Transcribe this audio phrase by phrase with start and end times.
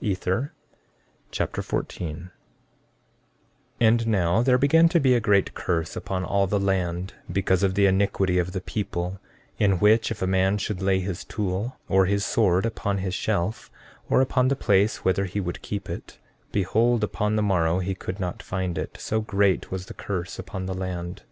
[0.00, 0.52] Ether
[1.30, 2.30] Chapter 14 14:1
[3.80, 7.76] And now there began to be a great curse upon all the land because of
[7.76, 9.20] the iniquity of the people,
[9.60, 13.70] in which, if a man should lay his tool or his sword upon his shelf,
[14.10, 16.18] or upon the place whither he would keep it,
[16.50, 20.66] behold, upon the morrow, he could not find it, so great was the curse upon
[20.66, 21.22] the land.